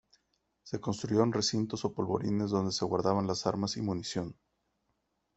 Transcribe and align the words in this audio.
Se 0.63 0.81
construyeron 0.81 1.31
recintos 1.31 1.85
o 1.85 1.93
polvorines 1.93 2.49
donde 2.49 2.71
se 2.71 2.85
guardaban 2.85 3.27
las 3.27 3.45
armas 3.45 3.77
y 3.77 3.83
munición. 3.83 4.35